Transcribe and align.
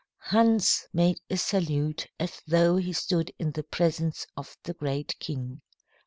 Hans 0.17 0.87
made 0.91 1.19
a 1.29 1.37
salute 1.37 2.07
as 2.19 2.41
though 2.47 2.77
he 2.77 2.91
stood 2.91 3.31
in 3.37 3.51
the 3.51 3.61
presence 3.61 4.25
of 4.35 4.57
the 4.63 4.73
great 4.73 5.15
king. 5.19 5.61